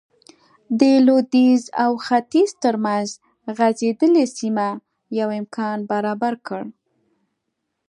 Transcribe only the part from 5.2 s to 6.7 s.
امکان برابر کړ.